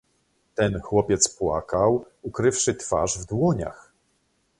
"Ten 0.55 0.81
chłopiec 0.81 1.37
płakał, 1.37 2.05
ukrywszy 2.23 2.75
twarz 2.75 3.17
w 3.19 3.25
dłoniach." 3.25 3.91